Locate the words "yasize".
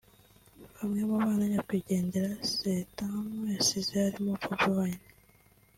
3.55-3.91